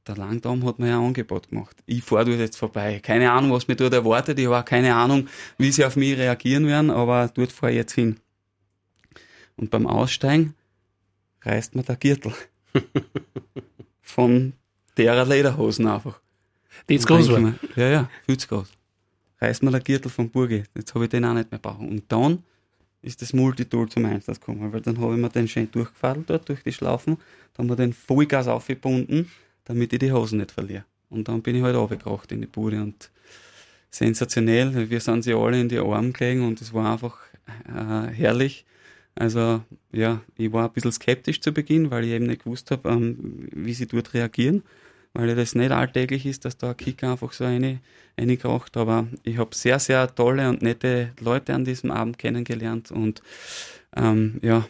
[0.06, 1.74] der Langdaum hat mir ja ein Angebot gemacht.
[1.86, 3.00] Ich fahre dort jetzt vorbei.
[3.02, 4.38] Keine Ahnung, was mir dort erwartet.
[4.38, 7.94] Ich habe keine Ahnung, wie sie auf mich reagieren werden, aber dort fahre ich jetzt
[7.94, 8.20] hin.
[9.56, 10.54] Und beim Aussteigen
[11.46, 12.34] reißt mir der Gürtel.
[14.02, 14.52] Von
[14.98, 16.20] derer Lederhosen einfach.
[16.90, 17.54] Die jetzt groß war?
[17.74, 18.70] Ja, ja, viel zu groß.
[19.40, 20.64] Reißt mir der Gürtel vom Burgi.
[20.74, 21.88] Jetzt habe ich den auch nicht mehr brauchen.
[21.88, 22.42] Und dann
[23.02, 26.48] ist das Multitool zum Einsatz gekommen, weil dann habe ich mir den schön durchgefahren dort
[26.48, 27.18] durch die Schlaufen,
[27.54, 29.28] dann haben wir den Vollgas aufgebunden
[29.64, 30.84] damit ich die Hosen nicht verliere.
[31.10, 33.10] Und dann bin ich halt runtergekracht in die Bude und
[33.90, 34.88] sensationell.
[34.88, 37.18] Wir sind sie alle in die Arme gelegen und es war einfach
[37.68, 38.64] äh, herrlich.
[39.14, 39.62] Also
[39.92, 43.48] ja, ich war ein bisschen skeptisch zu Beginn, weil ich eben nicht gewusst habe, ähm,
[43.52, 44.62] wie sie dort reagieren,
[45.14, 47.80] weil das nicht alltäglich ist, dass da ein Kicker einfach so eine,
[48.16, 48.76] eine kracht.
[48.76, 53.22] Aber ich habe sehr, sehr tolle und nette Leute an diesem Abend kennengelernt und
[53.94, 54.66] ähm, ja,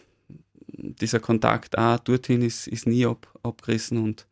[0.68, 4.26] dieser Kontakt auch dorthin ist, ist nie ab, abgerissen und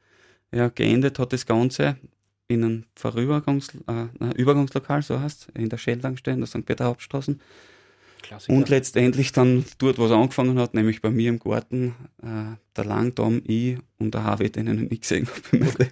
[0.52, 1.96] ja, geendet hat das Ganze
[2.48, 6.66] in einem Vorübergangs äh, Übergangslokal, so heißt in der Schelltankstelle, in der St.
[6.66, 7.40] Peter Hauptstraßen.
[8.22, 8.52] Klassiker.
[8.52, 12.84] Und letztendlich dann dort, wo es angefangen hat, nämlich bei mir im Garten, äh, der
[12.84, 15.88] Langdom, ich und der Harvey, den ich noch nie gesehen habe okay.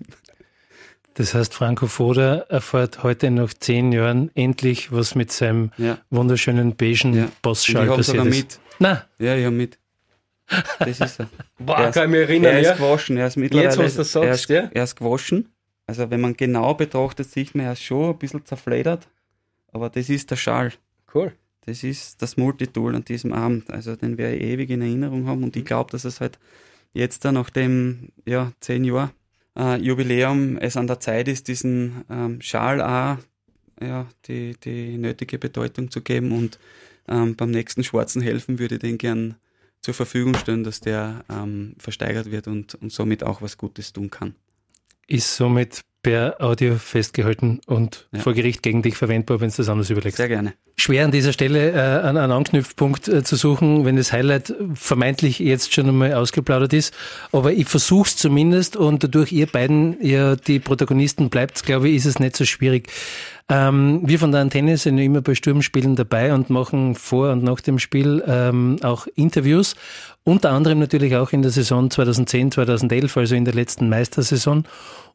[1.15, 5.99] Das heißt, Franco Foda erfährt heute nach zehn Jahren endlich, was mit seinem ja.
[6.11, 7.29] wunderschönen beigen ja.
[7.43, 8.37] Bossschal passiert ist.
[8.37, 8.61] Mit.
[8.79, 9.01] Nein.
[9.19, 9.79] Ja, ich habe mit.
[10.79, 11.29] Das ist er.
[11.59, 12.53] Boah, er ist, kann ich mich erinnern.
[12.53, 12.75] Er ist ja?
[12.75, 13.17] gewaschen.
[13.17, 13.69] Er ist mittlerweile.
[13.69, 14.71] Jetzt, was du sagst, er ist, ja?
[14.73, 15.49] er ist gewaschen.
[15.89, 19.09] Also, wenn man genau betrachtet, sieht man, er ist schon ein bisschen zerfledert.
[19.73, 20.73] Aber das ist der Schal.
[21.13, 21.33] Cool.
[21.69, 23.71] Das ist das Multitool an diesem Abend.
[23.71, 25.45] Also, den werde ich ewig in Erinnerung haben.
[25.45, 26.39] Und ich glaube, dass es halt
[26.95, 29.13] jetzt da nach dem, ja, zehn Jahr
[29.55, 33.19] äh, Jubiläum es an der Zeit ist, diesen ähm, Schal auch,
[33.83, 36.59] ja, die, die nötige Bedeutung zu geben und
[37.07, 39.37] ähm, beim nächsten Schwarzen helfen würde ich den gern
[39.81, 44.11] zur Verfügung stellen, dass der ähm, versteigert wird und, und somit auch was Gutes tun
[44.11, 44.35] kann.
[45.07, 48.21] Ist somit per Audio festgehalten und ja.
[48.21, 50.17] vor Gericht gegen dich verwendbar, wenn du das anders überlegst.
[50.17, 50.55] Sehr gerne.
[50.75, 55.39] Schwer an dieser Stelle äh, einen, einen Anknüpfpunkt äh, zu suchen, wenn das Highlight vermeintlich
[55.39, 56.95] jetzt schon einmal ausgeplaudert ist.
[57.31, 61.97] Aber ich versuche es zumindest und dadurch ihr beiden ja die Protagonisten bleibt, glaube ich,
[61.97, 62.89] ist es nicht so schwierig.
[63.51, 67.45] Ähm, wir von der Antenne sind ja immer bei Sturmspielen dabei und machen vor und
[67.45, 69.75] nach dem Spiel ähm, auch Interviews.
[70.25, 74.65] Unter anderem natürlich auch in der Saison 2010, 2011, also in der letzten Meistersaison.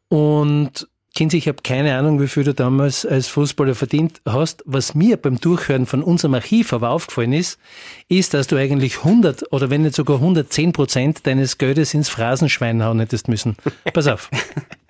[0.08, 4.64] Und Kinzi, ich habe keine Ahnung, wie viel du damals als Fußballer verdient hast.
[4.66, 7.60] Was mir beim Durchhören von unserem Archiv aber aufgefallen ist,
[8.08, 12.82] ist, dass du eigentlich 100 oder wenn nicht sogar 110 Prozent deines Geldes ins Phrasenschwein
[12.82, 13.56] hauen hättest müssen.
[13.92, 14.28] Pass auf.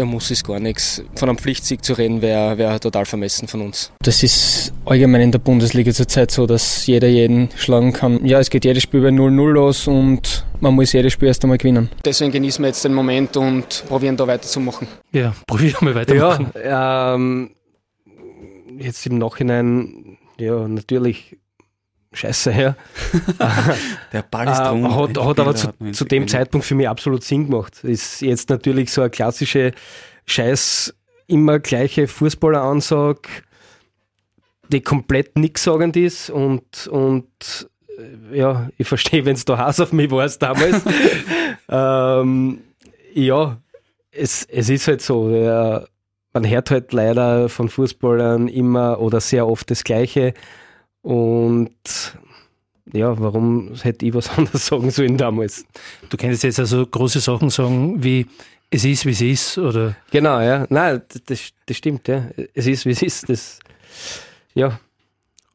[0.00, 1.02] ja, muss es gar nichts.
[1.14, 3.92] Von einem Pflichtsieg zu reden, wäre wär total vermessen von uns.
[4.02, 8.24] Das ist allgemein in der Bundesliga zurzeit so, dass jeder jeden schlagen kann.
[8.24, 11.58] Ja, es geht jedes Spiel bei 0-0 los und man muss jedes Spiel erst einmal
[11.58, 11.90] gewinnen.
[12.04, 14.88] Deswegen genießen wir jetzt den Moment und probieren da weiterzumachen.
[15.12, 16.50] Ja, probieren wir weitermachen.
[16.64, 17.50] Ja, ähm,
[18.78, 21.36] jetzt im Nachhinein, ja, natürlich
[22.12, 22.76] scheiße her.
[24.12, 24.84] Der Ball ist drum.
[24.84, 27.84] Äh, hat, hat aber zu, zu dem Zeitpunkt für mich absolut Sinn gemacht.
[27.84, 29.72] Ist jetzt natürlich so eine klassische
[30.26, 30.94] Scheiß,
[31.26, 33.28] immer gleiche Fußballeransage,
[34.68, 37.68] die komplett nichtssagend ist und, und
[37.98, 40.82] äh, ja, ich verstehe, wenn es da Hass auf mich war damals.
[41.68, 42.60] ähm,
[43.14, 43.58] ja,
[44.10, 45.30] es, es ist halt so.
[45.30, 45.84] Ja,
[46.32, 50.34] man hört halt leider von Fußballern immer oder sehr oft das Gleiche.
[51.02, 51.70] Und
[52.92, 55.64] ja, warum hätte ich was anderes sagen sollen damals?
[56.08, 58.26] Du könntest jetzt also große Sachen sagen wie
[58.70, 59.96] es ist, wie es ist, oder?
[60.12, 60.66] Genau, ja.
[60.70, 62.30] Nein, das, das stimmt, ja.
[62.54, 63.28] Es ist, wie es ist.
[63.28, 63.58] Das,
[64.54, 64.78] ja.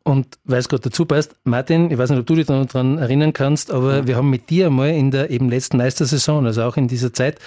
[0.07, 3.33] Und weil es gerade dazu passt, Martin, ich weiß nicht, ob du dich daran erinnern
[3.33, 4.07] kannst, aber ja.
[4.07, 7.39] wir haben mit dir einmal in der eben letzten Meistersaison, also auch in dieser Zeit,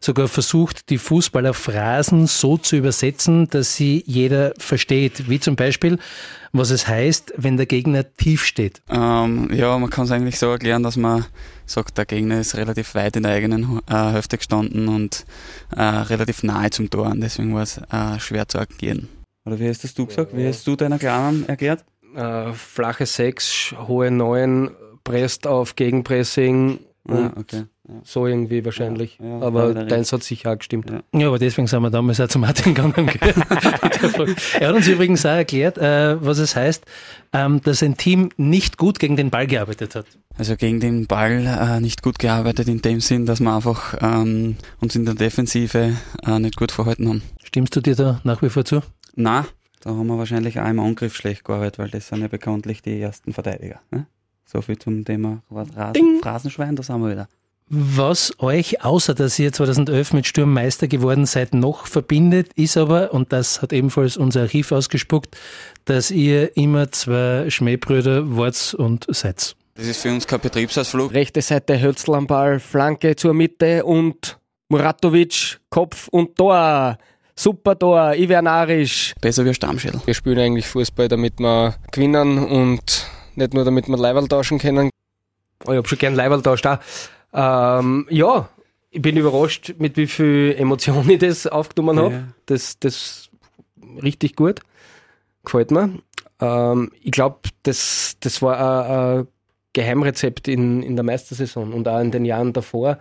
[0.00, 5.28] sogar versucht, die Fußballerphrasen so zu übersetzen, dass sie jeder versteht.
[5.28, 5.98] Wie zum Beispiel,
[6.52, 8.80] was es heißt, wenn der Gegner tief steht.
[8.88, 11.24] Ähm, ja, man kann es eigentlich so erklären, dass man
[11.66, 15.26] sagt, der Gegner ist relativ weit in der eigenen äh, Hälfte gestanden und
[15.74, 17.06] äh, relativ nahe zum Tor.
[17.06, 19.08] Und deswegen war es äh, schwer zu agieren.
[19.46, 20.34] Oder wie hast das du gesagt?
[20.36, 21.84] Wie hast du deiner Kleinen erklärt?
[22.14, 24.70] Äh, flache Sechs, hohe Neun,
[25.04, 27.64] presst auf Gegenpressing und ah, okay.
[27.86, 27.94] ja.
[28.02, 29.18] so irgendwie wahrscheinlich.
[29.20, 30.90] Ja, ja, aber deins hat sicher auch gestimmt.
[31.12, 31.28] Ja.
[31.28, 32.94] aber deswegen sind wir damals auch zum Martin gegangen.
[34.58, 36.84] er hat uns übrigens auch erklärt, äh, was es heißt,
[37.34, 40.06] ähm, dass ein Team nicht gut gegen den Ball gearbeitet hat.
[40.38, 44.56] Also gegen den Ball äh, nicht gut gearbeitet in dem Sinn, dass wir einfach ähm,
[44.80, 45.92] uns in der Defensive
[46.26, 47.22] äh, nicht gut verhalten haben.
[47.42, 48.80] Stimmst du dir da nach wie vor zu?
[49.14, 49.46] Na,
[49.84, 52.98] da haben wir wahrscheinlich auch im Angriff schlecht gearbeitet, weil das sind ja bekanntlich die
[52.98, 53.80] ersten Verteidiger.
[53.90, 54.06] Ne?
[54.46, 57.28] So viel zum Thema Rasen, Phrasenschwein, da sind wir wieder.
[57.68, 63.12] Was euch, außer dass ihr 2011 mit Sturm Meister geworden seid, noch verbindet, ist aber,
[63.12, 65.36] und das hat ebenfalls unser Archiv ausgespuckt,
[65.84, 69.54] dass ihr immer zwei Schmähbrüder wart und seid.
[69.74, 71.12] Das ist für uns kein Betriebsausflug.
[71.12, 76.96] Rechte Seite Hölzl am Ball, Flanke zur Mitte und Muratovic, Kopf und Tor.
[77.36, 79.14] Super Tor, Ivernarisch.
[79.20, 80.00] Besser wie Stammschädel.
[80.04, 84.90] Wir spielen eigentlich Fußball, damit wir gewinnen und nicht nur damit wir Leiberl tauschen können.
[85.66, 86.78] Oh, ich habe schon gern Leiberl tauscht auch.
[87.32, 88.48] Ähm, ja,
[88.90, 92.14] ich bin überrascht, mit wie viel Emotion ich das aufgenommen habe.
[92.14, 92.22] Ja.
[92.46, 93.28] Das, das
[94.00, 94.60] richtig gut.
[95.44, 95.98] Gefällt mir.
[96.40, 99.28] Ähm, ich glaube, das, das war ein, ein
[99.72, 102.98] Geheimrezept in, in der Meistersaison und auch in den Jahren davor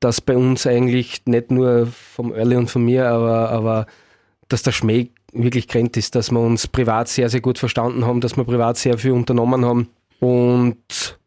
[0.00, 3.86] dass bei uns eigentlich nicht nur vom Early und von mir, aber, aber
[4.48, 8.20] dass der Schmäh wirklich grenzt ist, dass wir uns privat sehr, sehr gut verstanden haben,
[8.20, 9.88] dass wir privat sehr viel unternommen haben.
[10.18, 11.18] Und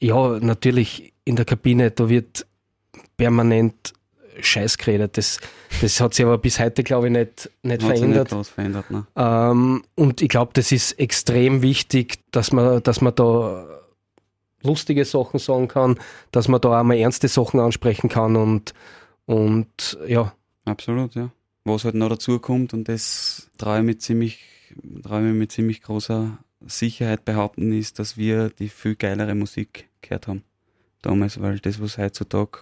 [0.00, 2.46] ja, natürlich in der Kabine, da wird
[3.16, 3.92] permanent
[4.40, 5.16] Scheiß geredet.
[5.16, 5.38] Das,
[5.80, 8.32] das hat sich aber bis heute, glaube ich, nicht, nicht hat verändert.
[8.32, 9.06] Nicht verändert ne?
[9.16, 13.64] ähm, und ich glaube, das ist extrem wichtig, dass man, dass man da
[14.64, 15.98] lustige Sachen sagen kann,
[16.32, 18.74] dass man da auch mal ernste Sachen ansprechen kann und,
[19.26, 20.34] und ja.
[20.64, 21.30] Absolut, ja.
[21.64, 24.40] Was halt noch dazu kommt und das traue ich mit ziemlich,
[25.02, 30.28] traue ich mit ziemlich großer Sicherheit behaupten, ist, dass wir die viel geilere Musik gehört
[30.28, 30.42] haben.
[31.02, 32.60] Damals, weil das, was heutzutage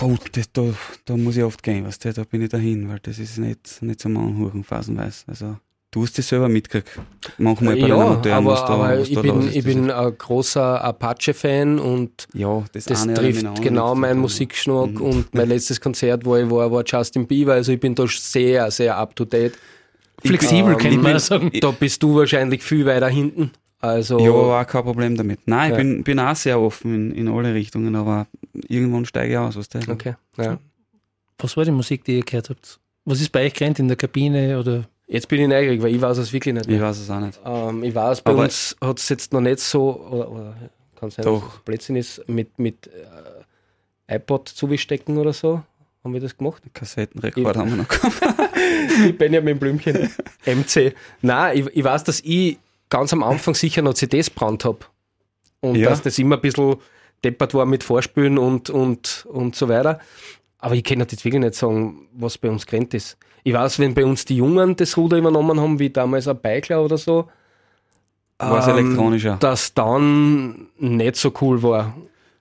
[0.00, 0.62] Oh, das, da,
[1.06, 3.82] da muss ich oft gehen, weißt du, da bin ich dahin, weil das ist nicht,
[3.82, 5.24] nicht so Anhuren phasenweise.
[5.26, 5.58] Also
[5.90, 7.00] Du hast das selber mitgekriegt.
[7.38, 12.28] Manchmal bei ja, Modernen, aber, da, aber ich, bin, ich bin ein großer Apache-Fan und
[12.34, 15.00] ja, das, das trifft genau meinen Musikgeschmack mhm.
[15.00, 18.70] und mein letztes Konzert, wo ich war, war Justin Bieber, also ich bin da sehr,
[18.70, 19.54] sehr up to date.
[20.22, 21.50] Flexibel, ähm, kann man sagen.
[21.58, 23.52] Da bist du wahrscheinlich viel weiter hinten.
[23.80, 25.40] Also, ja, auch kein Problem damit.
[25.46, 25.76] Nein, ich ja.
[25.76, 29.68] bin, bin auch sehr offen in, in alle Richtungen, aber irgendwann steige ich aus, was
[29.68, 29.88] der.
[29.88, 30.58] Okay, ja.
[31.38, 32.80] Was war die Musik, die ihr gehört habt?
[33.04, 34.88] Was ist bei euch gerannt in der Kabine oder?
[35.10, 36.68] Jetzt bin ich neugierig, weil ich weiß es wirklich nicht.
[36.68, 37.40] Ich weiß es auch nicht.
[37.44, 40.56] Ähm, ich weiß, bei Aber- uns hat es jetzt noch nicht so, oder, oder
[40.96, 41.42] kann sein, Doch.
[41.44, 42.88] dass es Blödsinn ist, mit, mit
[44.08, 45.62] äh, iPod zustecken oder so.
[46.04, 46.62] Haben wir das gemacht?
[46.74, 48.14] Kassettenrekord Ich- haben wir noch gehabt.
[49.06, 50.10] Ich Benjamin Blümchen,
[50.44, 50.94] MC.
[51.22, 52.58] Nein, ich, ich weiß, dass ich
[52.90, 54.78] ganz am Anfang sicher noch CDs brannt habe.
[55.60, 55.90] Und Ja.
[55.90, 56.76] dass das immer ein bisschen
[57.24, 60.00] deppert war mit Vorspülen und, und, und so weiter.
[60.58, 63.16] Aber ich kann jetzt wirklich nicht sagen, was bei uns gerannt ist.
[63.44, 66.84] Ich weiß, wenn bei uns die Jungen das Ruder übernommen haben, wie damals ein Beikler
[66.84, 67.28] oder so,
[68.38, 69.36] War es ähm, elektronischer.
[69.40, 71.96] dass dann nicht so cool war.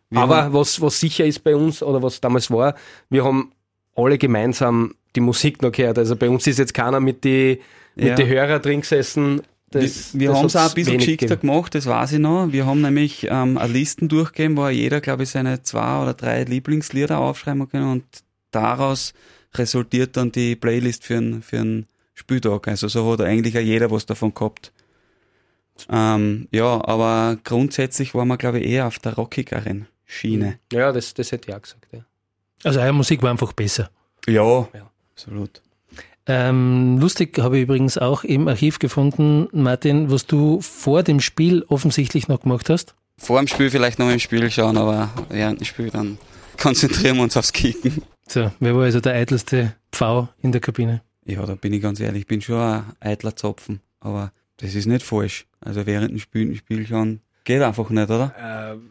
[0.09, 2.75] Wir Aber was, was sicher ist bei uns oder was damals war,
[3.09, 3.51] wir haben
[3.95, 5.97] alle gemeinsam die Musik noch gehört.
[5.97, 7.59] Also bei uns ist jetzt keiner mit die,
[7.95, 8.15] mit Ja.
[8.15, 9.41] die Hörer drin gesessen.
[9.69, 11.49] Das, wir haben es auch ein bisschen geschickter gegeben.
[11.49, 12.51] gemacht, das weiß ich noch.
[12.51, 16.43] Wir haben nämlich ähm, eine Listen durchgegeben, wo jeder, glaube ich, seine zwei oder drei
[16.43, 18.03] Lieblingslieder aufschreiben kann und
[18.51, 19.13] daraus
[19.55, 22.67] resultiert dann die Playlist für einen für einen Spieltag.
[22.69, 24.71] Also so hat eigentlich auch jeder was davon gehabt.
[25.89, 30.59] Ähm, ja, aber grundsätzlich waren wir, glaube ich, eher auf der rockigeren Schiene.
[30.71, 31.87] Ja, das, das hätte ich auch gesagt.
[31.91, 31.99] Ja.
[32.63, 33.89] Also eure Musik war einfach besser.
[34.27, 34.89] Ja, Ja.
[35.11, 35.61] absolut.
[36.27, 41.63] Ähm, lustig habe ich übrigens auch im Archiv gefunden, Martin, was du vor dem Spiel
[41.69, 42.95] offensichtlich noch gemacht hast.
[43.17, 46.17] Vor dem Spiel vielleicht noch im Spiel schauen, aber während dem Spiel dann
[46.61, 48.01] konzentrieren wir uns aufs Kicken.
[48.27, 51.01] So, wer war also der eitelste Pfau in der Kabine?
[51.25, 54.85] Ja, da bin ich ganz ehrlich, ich bin schon ein eitler Zopfen, aber das ist
[54.85, 55.45] nicht falsch.
[55.61, 58.33] Also während dem Spiel, Spiel schauen geht einfach nicht, oder?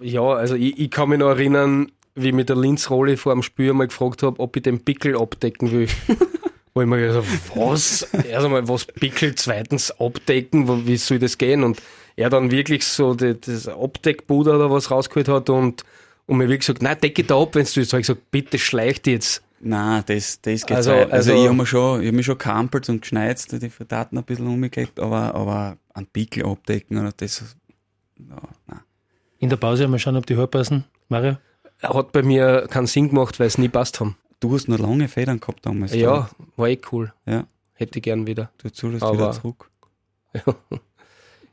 [0.01, 3.35] Äh, ja, also ich, ich kann mich noch erinnern, wie ich mit der Linz-Rolle vor
[3.35, 5.88] dem Spiel mal gefragt habe, ob ich den Pickel abdecken will.
[6.77, 8.03] Wo ich mir gedacht habe, was?
[8.03, 11.65] Erst einmal, was Pickel, zweitens abdecken, wie soll das gehen?
[11.65, 11.81] Und
[12.17, 15.85] er dann wirklich so die, das Abdeckbuder oder was rausgeholt hat und,
[16.27, 17.95] und mir wirklich gesagt, nein, decke da ab, wenn du willst.
[17.95, 19.43] Hab ich gesagt, bitte schleich dich jetzt.
[19.61, 22.37] Nein, das, das geht Also- also, also, ich habe mir schon, ich hab mich schon
[22.37, 27.57] gekampelt und geschneit, die Daten ein bisschen umgekriegt, aber, aber ein Pickel abdecken oder das,
[28.19, 28.37] ja,
[28.67, 28.81] nein.
[29.39, 30.85] In der Pause mal schauen, ob die Haare passen.
[31.09, 31.39] Mario?
[31.81, 34.19] Er hat bei mir keinen Sinn gemacht, weil es nie passt haben.
[34.49, 35.93] Du hast noch lange Federn gehabt damals.
[35.93, 37.13] Ja, war eh cool.
[37.27, 37.47] Ja.
[37.75, 38.51] Hätte ich gern wieder.
[38.63, 39.71] Dazu das Aber- wieder zurück.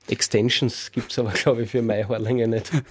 [0.09, 2.71] Extensions gibt's aber, glaube ich, für meine Haarlänge nicht.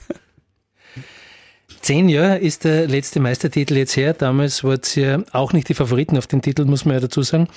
[1.83, 4.15] Zehn Jahre ist der letzte Meistertitel jetzt her.
[4.15, 7.49] Damals wart ihr auch nicht die Favoriten auf den Titel, muss man ja dazu sagen.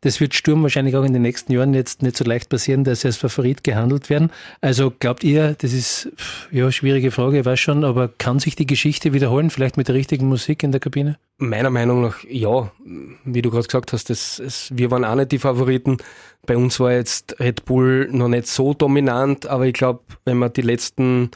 [0.00, 3.02] Das wird Sturm wahrscheinlich auch in den nächsten Jahren jetzt nicht so leicht passieren, dass
[3.02, 4.30] sie als Favorit gehandelt werden.
[4.62, 6.10] Also glaubt ihr, das ist
[6.50, 9.94] ja schwierige Frage, ich weiß schon, aber kann sich die Geschichte wiederholen, vielleicht mit der
[9.94, 11.18] richtigen Musik in der Kabine?
[11.36, 12.72] Meiner Meinung nach, ja,
[13.24, 15.98] wie du gerade gesagt hast, das, es, wir waren auch nicht die Favoriten.
[16.46, 20.52] Bei uns war jetzt Red Bull noch nicht so dominant, aber ich glaube, wenn man
[20.52, 21.30] die letzten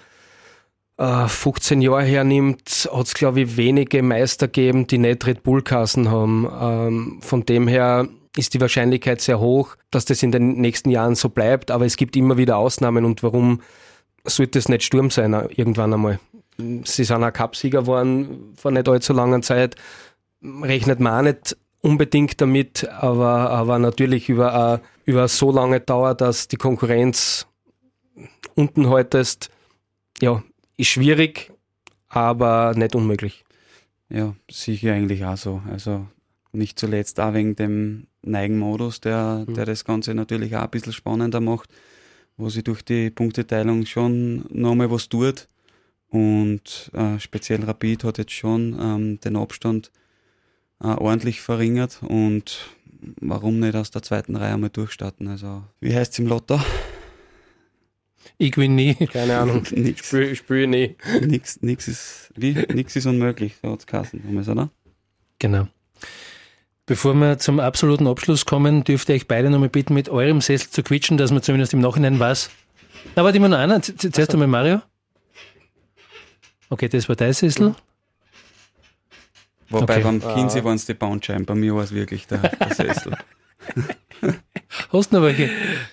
[1.01, 6.11] äh, 15 Jahre hernimmt, hat es, glaube ich, wenige Meister gegeben, die nicht Red Bull-Kassen
[6.11, 6.47] haben.
[6.61, 11.15] Ähm, von dem her ist die Wahrscheinlichkeit sehr hoch, dass das in den nächsten Jahren
[11.15, 13.61] so bleibt, aber es gibt immer wieder Ausnahmen und warum
[14.25, 16.21] sollte es nicht Sturm sein äh, irgendwann einmal?
[16.85, 19.77] Sie sind auch Cupsieger geworden vor nicht allzu langer Zeit.
[20.43, 26.15] Rechnet man auch nicht unbedingt damit, aber, aber natürlich über, eine- über so lange Dauer,
[26.15, 27.47] dass die Konkurrenz
[28.55, 29.49] unten haltest,
[30.21, 30.43] ja,
[30.81, 31.53] ist schwierig,
[32.09, 33.45] aber nicht unmöglich.
[34.09, 35.63] Ja, sicher eigentlich auch so.
[35.71, 36.07] Also
[36.53, 39.55] nicht zuletzt auch wegen dem Neigenmodus, der, Mhm.
[39.55, 41.71] der das Ganze natürlich auch ein bisschen spannender macht,
[42.37, 45.47] wo sie durch die Punkteteilung schon nochmal was tut.
[46.09, 49.93] Und äh, speziell Rapid hat jetzt schon ähm, den Abstand
[50.83, 52.67] äh, ordentlich verringert und
[53.21, 55.29] warum nicht aus der zweiten Reihe einmal durchstarten?
[55.29, 56.61] Also, wie heißt es im Lotto?
[58.39, 58.95] Ich gewinne nie.
[59.07, 59.63] Keine Ahnung.
[59.73, 60.97] nix, Spür, spür nie.
[61.23, 62.53] nix, nix ist, wie?
[62.73, 64.71] Nix ist unmöglich, so hat's Kassen damals, oder?
[65.39, 65.69] Genau.
[66.87, 70.83] Bevor wir zum absoluten Abschluss kommen, dürfte ich beide nochmal bitten, mit eurem Sessel zu
[70.83, 72.51] quitschen, dass man zumindest im Nachhinein weiß.
[73.15, 73.81] Na, warte immer noch einer.
[73.81, 74.83] Zuerst einmal Mario.
[76.69, 77.75] Okay, das war dein Sessel.
[79.69, 80.03] Wobei Okay.
[80.03, 80.35] beim Ah.
[80.35, 83.17] Kinsey waren es die Boundscheiben, bei mir war es wirklich der, der Sessel.
[84.93, 85.49] Hast du noch welche?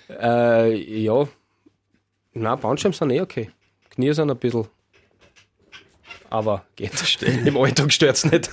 [0.10, 1.28] Äh, ja.
[2.40, 3.50] Na, Bandscheiben sind eh okay.
[3.90, 4.68] Knie sind ein bisschen.
[6.30, 6.92] Aber geht.
[7.46, 8.50] Im Alltag stört's nicht.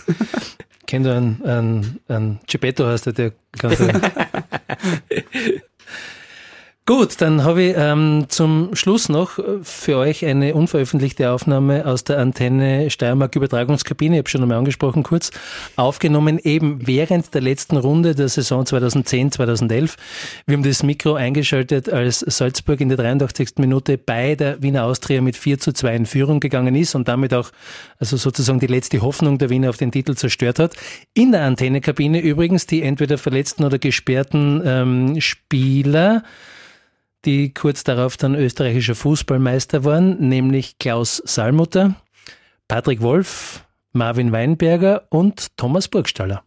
[0.87, 3.89] Kennt du einen, einen, einen Geppetto hast du, der kann so
[6.87, 12.19] Gut, dann habe ich ähm, zum Schluss noch für euch eine unveröffentlichte Aufnahme aus der
[12.19, 15.31] Antenne Steiermark Übertragungskabine, ich habe schon einmal angesprochen kurz,
[15.77, 19.95] aufgenommen eben während der letzten Runde der Saison 2010-2011.
[20.45, 23.53] Wir haben das Mikro eingeschaltet, als Salzburg in der 83.
[23.57, 27.33] Minute bei der Wiener Austria mit 4 zu 2 in Führung gegangen ist und damit
[27.33, 27.51] auch
[27.99, 30.75] also sozusagen die letzte Hoffnung der Wiener auf den Titel zerstört hat.
[31.15, 36.25] In der Antennekabine übrigens die entweder verletzten oder gesperrten ähm, Spieler
[37.25, 41.95] die kurz darauf dann österreichischer Fußballmeister waren, nämlich Klaus Salmutter,
[42.69, 46.43] Patrick Wolf, Marvin Weinberger und Thomas Burgstaller.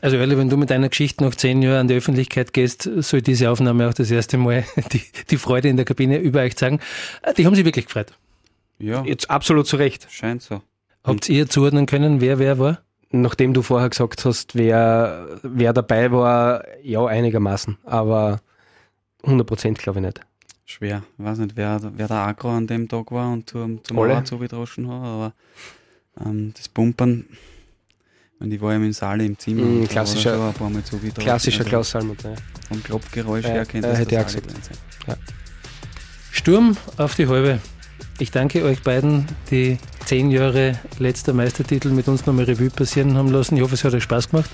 [0.00, 3.22] Also Early, wenn du mit deiner Geschichte noch zehn Jahre an die Öffentlichkeit gehst, soll
[3.22, 6.80] diese Aufnahme auch das erste Mal die, die Freude in der Kabine über euch zeigen.
[7.36, 8.12] Die haben sich wirklich gefreut.
[8.78, 9.04] Ja.
[9.04, 10.06] Jetzt absolut zu Recht.
[10.10, 10.62] Scheint so.
[11.04, 12.82] Habt ihr zuordnen können, wer wer war?
[13.10, 17.78] Nachdem du vorher gesagt hast, wer, wer dabei war, ja, einigermaßen.
[17.84, 18.40] Aber
[19.22, 20.20] 100 Prozent glaube ich nicht.
[20.66, 21.02] Schwer.
[21.18, 24.22] Ich weiß nicht, wer, wer der Agro an dem Tag war und zum, zum Alle.
[24.24, 25.32] zugedroschen hat, aber
[26.24, 27.24] ähm, das Pumpern,
[28.40, 29.62] und ich war ja mit dem Saal im Zimmer.
[29.64, 30.82] Mm, klassischer- er schon ein paar Mal.
[31.14, 32.30] Klassischer Also Klaus Salmutter.
[32.30, 32.36] Ja.
[32.68, 34.50] Vom Klopfgeräusch Ja, her kennt äh, das hätte Saal gesagt.
[35.06, 35.16] sein.
[36.32, 37.60] Sturm auf die Halbe.
[38.18, 43.30] Ich danke euch beiden, die zehn Jahre letzter Meistertitel mit uns nochmal Revue passieren haben
[43.30, 43.56] lassen.
[43.56, 44.50] Ich hoffe, es hat euch Spaß gemacht.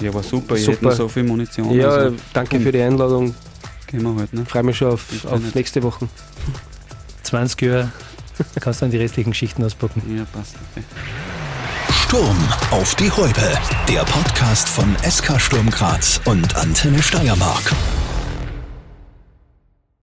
[0.00, 0.54] Ja, war super.
[0.54, 0.76] Ich Super.
[0.76, 1.72] hätte noch so viel Munition.
[1.72, 3.34] Ja, also, danke für die Einladung.
[3.86, 4.44] gehen wir halt, ne?
[4.46, 6.08] Freue mich schon auf, auf nächste Woche.
[7.24, 7.92] 20 Jahre
[8.60, 10.02] kannst du dann die restlichen Geschichten auspacken.
[10.16, 10.54] Ja, passt.
[10.72, 10.84] Okay.
[12.08, 12.38] Sturm
[12.70, 13.52] auf die Häupe.
[13.86, 17.70] Der Podcast von SK Sturm Graz und Antenne Steiermark.